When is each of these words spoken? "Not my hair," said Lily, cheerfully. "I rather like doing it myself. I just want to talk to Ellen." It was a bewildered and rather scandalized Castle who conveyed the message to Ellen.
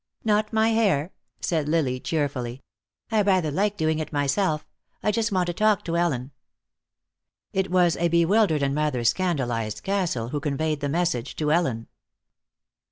"Not 0.23 0.51
my 0.51 0.69
hair," 0.69 1.13
said 1.41 1.69
Lily, 1.69 1.99
cheerfully. 1.99 2.63
"I 3.11 3.21
rather 3.21 3.51
like 3.51 3.77
doing 3.77 3.99
it 3.99 4.11
myself. 4.11 4.65
I 5.03 5.11
just 5.11 5.31
want 5.31 5.45
to 5.45 5.53
talk 5.53 5.83
to 5.85 5.95
Ellen." 5.95 6.31
It 7.53 7.69
was 7.69 7.95
a 7.95 8.07
bewildered 8.07 8.63
and 8.63 8.75
rather 8.75 9.03
scandalized 9.03 9.83
Castle 9.83 10.29
who 10.29 10.39
conveyed 10.39 10.79
the 10.79 10.89
message 10.89 11.35
to 11.35 11.51
Ellen. 11.51 11.87